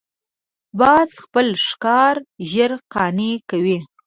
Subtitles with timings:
[0.79, 2.15] باز خپل ښکار
[2.51, 3.77] ژر قانع کوي